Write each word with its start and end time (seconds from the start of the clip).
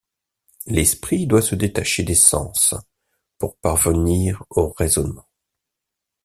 L'esprit 0.65 1.27
doit 1.27 1.43
se 1.43 1.53
détacher 1.53 2.01
des 2.03 2.15
sens 2.15 2.73
pour 3.37 3.55
parvenir 3.59 4.43
au 4.49 4.71
raisonnement. 4.71 5.27